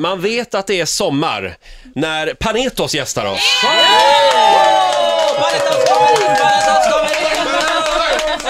[0.00, 1.56] Man vet att det är sommar
[1.94, 3.64] när Panetos gästar oss.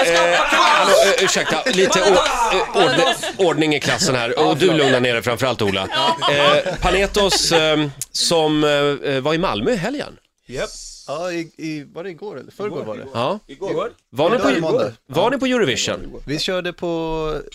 [0.07, 4.39] Eh, hallå, eh, ursäkta, lite eh, ordning, ordning i klassen här.
[4.39, 5.89] Och du lugnar ner dig framförallt Ola.
[6.33, 8.65] Eh, Panetos eh, som
[9.05, 10.17] eh, var i Malmö i helgen.
[10.47, 10.71] Japp.
[11.07, 12.53] Ja, i, i, var det igår eller?
[12.53, 13.07] Förrgår var det.
[13.15, 13.39] Ja.
[13.47, 13.93] Igår?
[14.11, 14.93] Var, ni på, måndag.
[15.07, 16.23] var ni på Eurovision?
[16.27, 16.89] Vi körde på,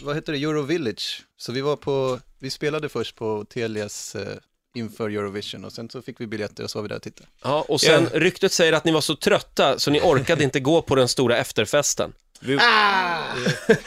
[0.01, 1.25] vad heter det, Euro Village.
[1.37, 4.27] Så vi var på, vi spelade först på Telias eh,
[4.75, 7.29] inför Eurovision och sen så fick vi biljetter och så var vi där och tittade.
[7.43, 10.81] Ja, och sen ryktet säger att ni var så trötta så ni orkade inte gå
[10.81, 12.13] på den stora efterfesten.
[12.41, 12.55] Vi,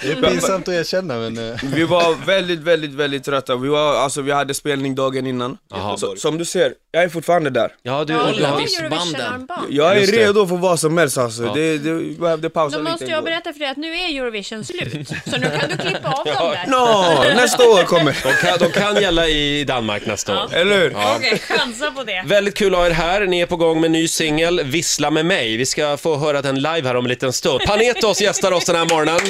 [0.02, 3.56] Det är pinsamt att erkänna men eh, vi var väldigt, väldigt, väldigt trötta.
[3.56, 5.59] Vi, var, alltså, vi hade spelning dagen innan.
[5.97, 7.73] Så, som du ser, jag är fortfarande där.
[7.83, 8.52] Ja, du, Ja, du har.
[8.61, 9.66] Eurovision-armband.
[9.70, 11.45] Jag är redo för vad som helst alltså.
[11.45, 11.52] Ja.
[11.55, 12.91] Det, det, vi behövde pausa Då lite.
[12.92, 13.23] måste jag igår.
[13.25, 15.09] berätta för dig att nu är Eurovision slut.
[15.30, 16.64] Så nu kan du klippa av dem där.
[16.66, 18.16] Nå, nästa år kommer.
[18.23, 20.55] De kan, de kan gälla i Danmark nästa år.
[20.55, 20.97] Eller hur?
[21.16, 22.23] Okej, chansa på det.
[22.27, 23.27] Väldigt kul att ha er här.
[23.27, 25.56] Ni är på gång med en ny singel, Vissla med mig.
[25.56, 27.61] Vi ska få höra den live här om en liten stund.
[27.67, 29.21] Panetos gästar oss den här morgonen.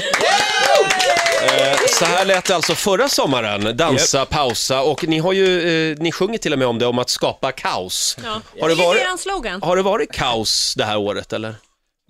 [1.43, 5.97] Eh, Så här lät det alltså förra sommaren, dansa, pausa och ni har ju, eh,
[5.99, 8.17] ni sjunger till och med om det, om att skapa kaos.
[8.25, 8.41] Ja.
[8.61, 9.63] Har det det är varit- eran slogan.
[9.63, 11.55] Har det varit kaos det här året eller?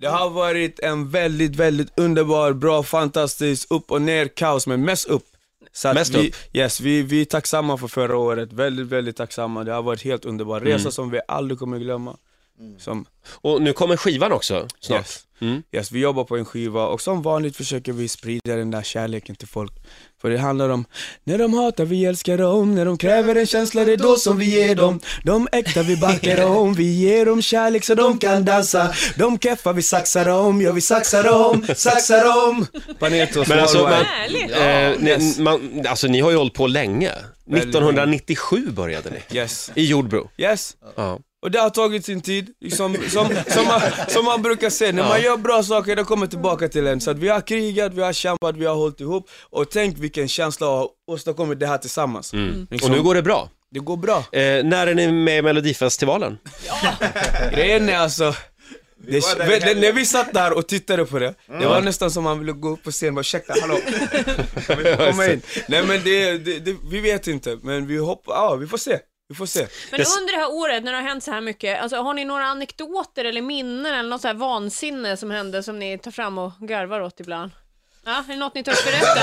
[0.00, 5.06] Det har varit en väldigt, väldigt underbar, bra, fantastisk, upp och ner kaos, men mest
[5.08, 5.24] upp.
[5.72, 6.34] Så att Mest vi, upp?
[6.52, 9.64] Yes, vi, vi är tacksamma för förra året, väldigt, väldigt tacksamma.
[9.64, 12.16] Det har varit helt underbar resa som vi aldrig kommer glömma.
[12.78, 14.98] Som, Och nu kommer skivan också snart.
[14.98, 15.26] yes.
[15.40, 15.62] Mm.
[15.72, 19.36] yes, vi jobbar på en skiva och som vanligt försöker vi sprida den där kärleken
[19.36, 19.72] till folk.
[20.20, 20.84] För det handlar om,
[21.24, 24.38] när de hatar vi älskar dem, när de kräver en känsla det är då som
[24.38, 25.00] vi ger dem.
[25.24, 28.94] De äkta vi backar om, vi ger dem kärlek så de kan dansa.
[29.16, 32.66] De keffa vi saxar om, ja vi saxar om, saxar om.
[32.98, 35.38] Panetos Men alltså, man, eh, ni, yes.
[35.38, 37.12] man, alltså ni har ju hållit på länge.
[37.44, 39.38] Väldigt 1997 började ni.
[39.38, 39.70] Yes.
[39.74, 40.30] I Jordbro.
[40.38, 40.76] Yes.
[40.96, 41.18] Ja.
[41.42, 45.08] Och det har tagit sin tid, liksom, som, som, man, som man brukar säga, när
[45.08, 47.00] man gör bra saker det kommer tillbaka till en.
[47.00, 50.28] Så att vi har krigat, vi har kämpat, vi har hållit ihop och tänk vilken
[50.28, 52.32] känsla att ha åstadkommit det här tillsammans.
[52.32, 52.66] Mm.
[52.70, 53.50] Liksom, Och nu går det bra.
[53.70, 54.18] Det går bra.
[54.18, 56.38] Eh, när är ni med i Melodifestivalen?
[57.54, 58.34] Grejen är alltså,
[59.08, 59.20] det,
[59.60, 62.52] det, när vi satt där och tittade på det, det var nästan som man ville
[62.52, 63.74] gå upp på scen och bara ursäkta, hallå,
[64.66, 65.42] kan vi komma in?
[65.68, 68.98] Nej men det, det, det, vi vet inte, men vi hoppas, ja vi får se,
[69.32, 69.66] vi får se.
[69.90, 72.14] Men Det- under det här året när det har hänt så här mycket, alltså, har
[72.14, 76.10] ni några anekdoter eller minnen eller något så här vansinne som hände som ni tar
[76.10, 77.50] fram och garvar åt ibland?
[78.04, 79.20] Ja, är det något ni törs berätta?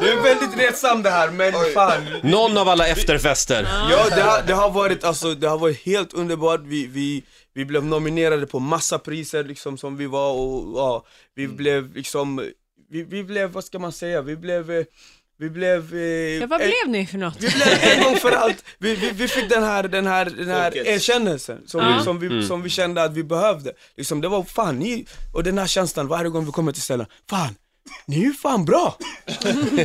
[0.00, 2.04] Det är väldigt retsamt det här, men fan.
[2.22, 3.68] Någon av alla efterfester.
[3.90, 6.60] Ja, det har, det har varit alltså, det har varit helt underbart.
[6.64, 7.22] Vi, vi,
[7.54, 11.04] vi blev nominerade på massa priser liksom som vi var och ja,
[11.34, 12.50] vi blev liksom,
[12.90, 14.84] vi, vi blev, vad ska man säga, vi blev, eh,
[15.42, 15.94] vi blev...
[15.94, 16.00] eh,
[16.40, 17.36] Ja, vad blev ni för något?
[17.40, 20.48] vi blev en gång för allt, vi, vi, vi fick den här, den här, den
[20.48, 21.96] här erkännelsen som, Ja.
[21.98, 23.72] vi, som, vi, som vi kände att vi behövde.
[23.96, 27.06] Liksom, det var fan ni, och den här känslan varje gång vi kommer till ställen,
[27.30, 27.54] fan,
[28.06, 28.96] ni är ju fan bra!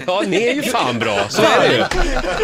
[0.08, 1.30] Ja, ni är ju fan bra.
[1.30, 1.84] Så är det ju.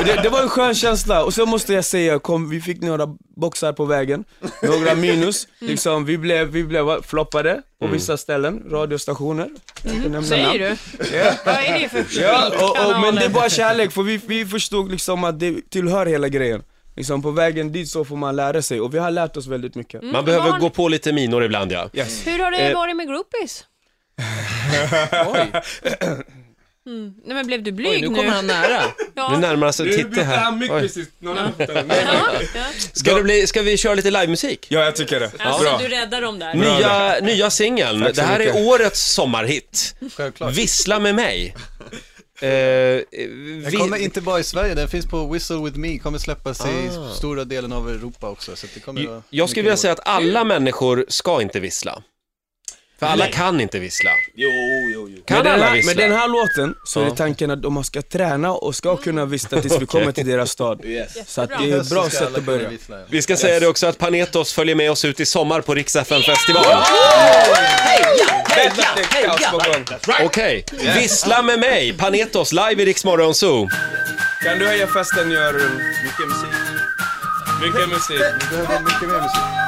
[0.05, 3.07] Det, det var en skön känsla, och så måste jag säga, kom, vi fick några
[3.35, 4.23] boxar på vägen,
[4.63, 9.49] några minus, liksom, vi blev, vi blev floppade på vissa ställen, radiostationer.
[9.83, 10.57] Nämna Säger namn.
[10.59, 11.17] du?
[11.17, 11.31] Ja.
[11.45, 14.45] Vad är det för Ja, och, och, men det är bara kärlek, för vi, vi
[14.45, 16.63] förstod liksom att det tillhör hela grejen.
[16.95, 19.75] Liksom på vägen dit så får man lära sig, och vi har lärt oss väldigt
[19.75, 20.03] mycket.
[20.03, 21.89] Man behöver har gå på lite minor ibland ja.
[21.93, 22.27] Yes.
[22.27, 22.75] Hur har det Eh.
[22.75, 23.63] varit med groupies?
[26.85, 27.13] Mm.
[27.25, 28.15] Nej men blev du blyg Oj, nu nu?
[28.15, 28.83] kommer han nära.
[28.97, 29.37] Nu Ja.
[29.39, 30.51] närmar sig Titte här.
[31.19, 31.89] Någon annan får ta den.
[31.89, 32.05] Ja,
[32.55, 32.61] ja.
[32.93, 34.65] Ska, det bli, ska vi köra lite livemusik?
[34.69, 35.31] Ja, jag tycker det.
[35.39, 35.77] Alltså Bra.
[35.77, 36.53] du räddar dem där.
[36.53, 37.99] Nya, nya singeln.
[38.15, 38.67] Det här är mycket.
[38.67, 39.95] årets sommarhit.
[40.15, 40.53] självklart.
[40.53, 41.55] Vissla med mig.
[42.41, 43.05] Eh, Den
[43.71, 46.89] vi, kommer inte bara i Sverige, den finns på Whistle With Me, kommer släppas i
[46.97, 47.13] Ah.
[47.13, 48.55] stora delen av Europa också.
[48.55, 52.03] Så det kommer jag skulle vilja säga att alla människor ska inte vissla.
[53.05, 54.09] För alla kan inte vissla.
[54.35, 54.49] Jo,
[54.93, 55.23] jo, jo.
[55.27, 55.89] Kan Med den, alla här, vissla?
[55.89, 57.09] med den här låten så är Ja.
[57.09, 60.51] det tanken att de ska träna och ska kunna vissta tills vi kommer till deras
[60.51, 60.85] stad.
[60.85, 61.17] Yes.
[61.27, 62.69] Så att det är ett bra sätt att börja.
[63.09, 65.93] Vi ska säga det också att Panetos följer med oss ut i sommar på Rix
[65.93, 66.65] festival.
[70.25, 70.65] Okej,
[70.95, 73.01] vissla med mig, Panetos live i Rix
[73.33, 73.69] Zoo.
[74.43, 76.49] Kan du höja festen, gör Mycket musik.
[77.61, 78.21] mycket musik.
[78.51, 79.62] Vi behöver mycket mer musik.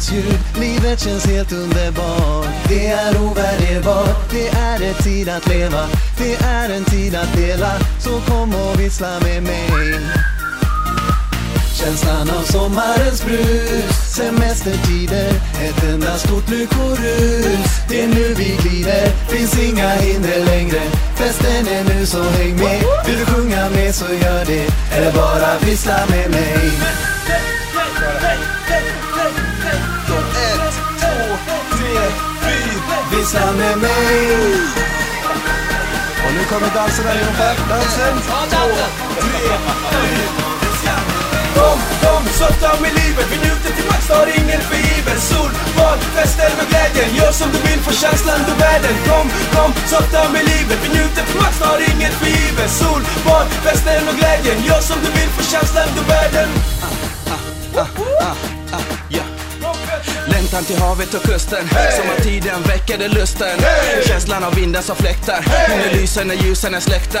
[0.00, 2.46] Sommarens ljud Livet känns helt underbart.
[2.68, 5.88] Det är ovärderbart Det är en tid att leva.
[6.18, 10.00] Det är en tid att dela Så kom och vissla med mig.
[11.74, 15.30] Känslan av sommarens brus Semestertider
[15.62, 17.70] Ett enda stort lyckorus.
[17.88, 20.80] Det är nu vi glider Finns inga hinder längre.
[21.16, 22.84] Festen är nu så häng med.
[23.06, 24.66] Vill du sjunga med så gör det.
[24.96, 27.17] Eller bara vissla med mig.
[33.32, 34.30] Dansa med mig.
[36.24, 38.14] Och nu kommer danserna ungefär Dansen.
[38.22, 38.66] Två,
[39.20, 39.56] tre,
[41.54, 43.26] Kom, kom, softa med livet.
[43.30, 47.16] Vi njuter till max, tar ingen för givet Sol, bad, fester med glädjen.
[47.16, 50.78] Gör som du vill, få känslan du världen Kom, kom, softa med livet.
[50.82, 54.64] Vi njuter till max, tar ingen för givet Sol, bad, fester med glädjen.
[54.64, 56.48] Gör som du vill, få känslan du världen
[60.48, 61.68] Längtan till havet och kusten.
[61.96, 63.58] Sommartiden väckade lusten.
[64.06, 65.40] Känslan av vinden som fläktar.
[65.68, 67.20] Himlen lyser när ljusen är släckta.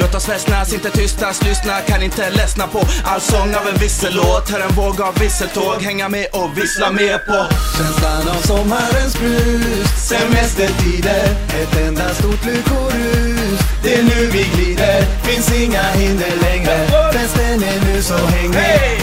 [0.00, 1.42] Låt oss fästnas, inte tystas.
[1.42, 5.82] Lyssna, kan inte ledsna på All sång av en vissellåt Hör en våg av visseltåg
[5.82, 7.46] Hänga med och vissla med på.
[7.76, 11.24] Känslan av sommarens brus Semestertider.
[11.62, 15.02] Ett enda stort lyckorus Det är nu vi glider.
[15.22, 16.86] Finns inga hinder längre.
[17.12, 18.98] Festen är nu så häng med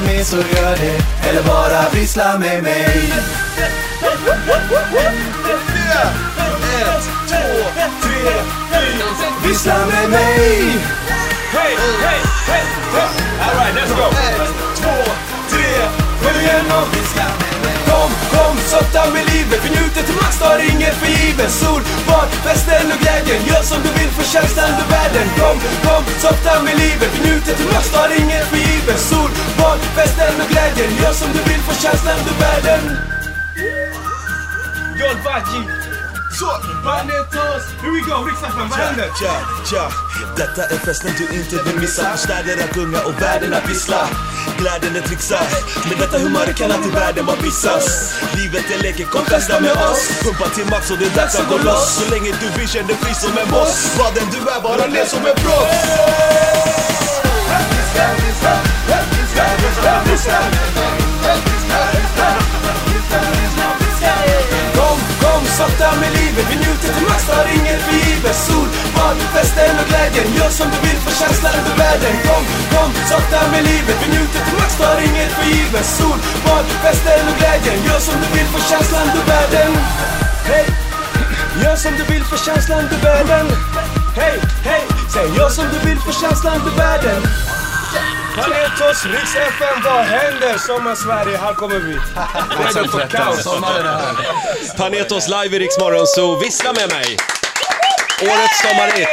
[0.00, 1.28] Med så gör det.
[1.28, 3.12] Eller bara vissla med mig.
[3.58, 3.72] Ett,
[7.28, 7.44] två,
[8.02, 8.32] tre,
[8.82, 9.06] fyra.
[9.46, 10.78] Vissla med mig.
[11.52, 12.64] Hey, hey, hey, hey
[13.40, 14.06] Alright, let's go.
[14.10, 15.12] Ett, två,
[15.50, 15.88] tre.
[16.22, 17.23] Kom igen och Vissla
[18.74, 22.92] kom, softa med livet Vi njuter till max, tar inget för givet Sol, bad, festen
[22.92, 25.28] och glädjen Gör som du vill för känslan du världen.
[25.38, 29.78] Kom, kom, softa med livet Vi njuter till max, tar inget för givet Sol, bad,
[29.96, 32.82] festen och glädjen Gör som du vill för känslan du världen.
[35.00, 35.83] John Baggi
[36.38, 36.50] så,
[36.82, 39.08] Panetos, here we go, riksdagsman, vad händer?
[40.36, 42.02] Detta är festen du inte vill missa.
[42.02, 44.08] För städer att gunga och världen att vissla.
[44.58, 45.46] Glädjen är trixar,
[45.88, 48.14] med detta humöret kan alltid världen bara missas.
[48.36, 50.00] Livet är leken, kom festa med oss.
[50.22, 51.94] Pumpa till max och det är dags att gå loss.
[51.98, 53.96] Så länge du vill känn dig fri som en boss.
[53.98, 55.94] Vad den du är, bara le som en proffs.
[60.74, 60.93] Kom,
[65.58, 66.44] sakta med livet.
[66.50, 70.28] Vi njuter till max, tar inget för givet Sol, bad, festen och glädjen.
[70.38, 72.14] Gör som du vill för känslan över världen.
[72.26, 73.96] Kom, kom, sakta med livet.
[74.02, 77.78] Vi njuter till max, tar inget för givet Sol, bad, festen och glädjen.
[77.86, 79.70] Gör som du vill för känslan över världen.
[80.50, 80.66] Hej,
[81.62, 83.46] gör som du vill för känslan över världen.
[84.20, 84.36] Hej,
[84.70, 87.20] hej, säg gör som du vill för känslan över världen.
[88.34, 90.58] Panetos, Riks FM, vad händer?
[90.58, 91.92] Sommar-Sverige, här kommer vi.
[91.92, 93.42] Redo för kaos.
[93.42, 96.38] Sommaren är här Panetos live i Rix Morgon Zoo.
[96.38, 97.16] Vissla med mig!
[98.22, 99.08] Årets sommarhit.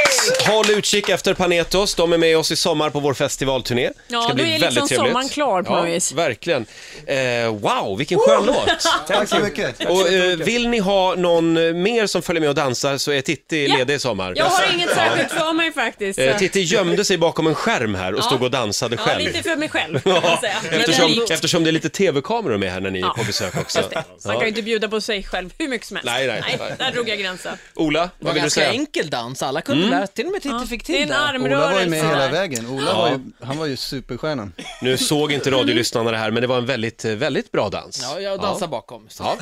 [0.47, 1.95] Håll utkik efter Panetos.
[1.95, 3.89] De är med oss i sommar på vår festivalturné.
[4.07, 5.07] Ja, Ska bli då är väldigt liksom trevligt.
[5.09, 6.11] sommaren klar på ja, något vis.
[6.11, 6.65] Verkligen.
[7.05, 7.17] Eh,
[7.47, 8.69] wow, vilken skön låt.
[9.07, 12.55] Tack så mycket Och eh, vill ni ha någon eh, mer som följer med och
[12.55, 13.75] dansar så är Titti Ja.
[13.77, 14.33] ledig i sommar.
[14.35, 16.19] Jag har inget särskilt för mig faktiskt.
[16.19, 18.23] Eh, Titti gömde sig bakom en skärm här och Ja.
[18.23, 19.19] stod och dansade Ja, själv.
[19.25, 20.55] lite för mig själv kan man säga.
[20.71, 21.31] Eftersom, likt.
[21.31, 23.13] eftersom det är lite tv-kameror med här när ni är Ja.
[23.17, 23.79] på besök också.
[24.25, 26.05] Man kan ju inte bjuda på sig själv hur mycket som helst.
[26.05, 26.73] Nej, nej, nej.
[26.77, 27.57] där drog jag gränsen.
[27.75, 28.73] Ola, Det vad vill du ganska säga?
[28.91, 31.41] Enkel dans, alla kunde lära till och med Titti fick Det är till en.
[31.53, 35.31] Ola var ju med hela vägen Ola var ju, han var ju superstjärnan Nu såg
[35.31, 37.99] inte radiolyssnarna det här, men det var en väldigt, eh, väldigt bra dans.
[38.03, 39.09] Ja, jag dansar bakom.
[39.09, 39.23] Så.
[39.23, 39.37] Ja.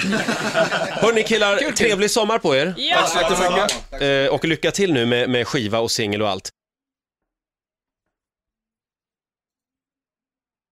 [0.89, 2.73] Hörni killar, trevlig sommar på er.
[2.77, 3.07] Ja,
[4.05, 6.50] Eh, och lycka till nu med, med skiva och singel och allt.